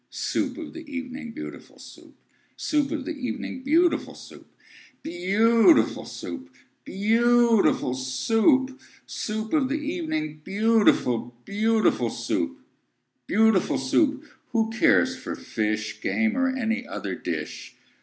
Soup 0.09 0.57
of 0.57 0.73
the 0.73 0.91
evening, 0.91 1.31
beautiful 1.31 1.77
Soup! 1.77 2.15
Soup 2.57 2.91
of 2.91 3.05
the 3.05 3.11
evening, 3.13 3.61
beautiful 3.61 4.15
Soup! 4.15 4.47
Beau 5.03 5.11
ootiful 5.75 6.07
Soo 6.07 6.27
oop! 6.37 6.49
Beau 6.83 7.61
ootiful 7.61 7.95
Soo 7.95 8.47
oop! 8.49 8.81
Soo 9.05 9.41
oop 9.45 9.53
of 9.53 9.69
the 9.69 9.75
e 9.75 9.91
e 9.93 9.97
evening, 9.99 10.41
Beautiful, 10.43 11.37
beautiful 11.45 12.09
Soup! 12.09 12.59
Beautiful 13.27 13.77
Soup! 13.77 14.25
Who 14.53 14.71
cares 14.71 15.15
for 15.15 15.35
fish, 15.35 16.01
Game, 16.01 16.35
or 16.35 16.49
any 16.49 16.87
other 16.87 17.13
dish? 17.13 17.75